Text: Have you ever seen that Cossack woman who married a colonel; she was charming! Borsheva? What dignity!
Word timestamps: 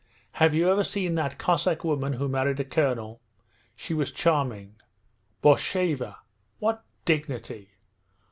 Have 0.31 0.55
you 0.55 0.67
ever 0.71 0.83
seen 0.83 1.13
that 1.13 1.37
Cossack 1.37 1.83
woman 1.83 2.13
who 2.13 2.27
married 2.27 2.59
a 2.59 2.63
colonel; 2.63 3.21
she 3.75 3.93
was 3.93 4.11
charming! 4.11 4.73
Borsheva? 5.43 6.15
What 6.57 6.83
dignity! 7.05 7.69